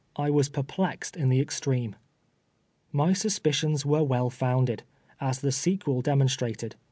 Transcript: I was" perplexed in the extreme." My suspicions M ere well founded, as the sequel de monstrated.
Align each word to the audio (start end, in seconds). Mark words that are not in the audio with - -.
I 0.15 0.31
was" 0.31 0.49
perplexed 0.49 1.15
in 1.15 1.29
the 1.29 1.39
extreme." 1.39 1.95
My 2.91 3.13
suspicions 3.13 3.85
M 3.85 3.93
ere 3.93 4.03
well 4.03 4.31
founded, 4.31 4.81
as 5.19 5.41
the 5.41 5.51
sequel 5.51 6.01
de 6.01 6.13
monstrated. 6.15 6.73